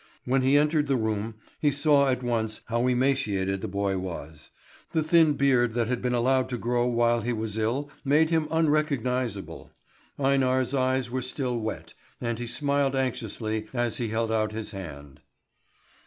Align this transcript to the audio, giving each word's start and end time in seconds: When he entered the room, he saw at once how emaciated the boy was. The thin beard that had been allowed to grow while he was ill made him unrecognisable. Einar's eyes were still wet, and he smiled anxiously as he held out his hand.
When 0.25 0.41
he 0.41 0.57
entered 0.57 0.87
the 0.87 0.95
room, 0.95 1.35
he 1.59 1.69
saw 1.69 2.07
at 2.09 2.23
once 2.23 2.61
how 2.65 2.87
emaciated 2.87 3.61
the 3.61 3.67
boy 3.67 3.99
was. 3.99 4.49
The 4.93 5.03
thin 5.03 5.33
beard 5.33 5.75
that 5.75 5.87
had 5.89 6.01
been 6.01 6.15
allowed 6.15 6.49
to 6.49 6.57
grow 6.57 6.87
while 6.87 7.21
he 7.21 7.33
was 7.33 7.55
ill 7.55 7.91
made 8.03 8.31
him 8.31 8.47
unrecognisable. 8.49 9.69
Einar's 10.17 10.73
eyes 10.73 11.11
were 11.11 11.21
still 11.21 11.59
wet, 11.59 11.93
and 12.19 12.39
he 12.39 12.47
smiled 12.47 12.95
anxiously 12.95 13.67
as 13.75 13.97
he 13.97 14.07
held 14.07 14.31
out 14.31 14.53
his 14.53 14.71
hand. 14.71 15.21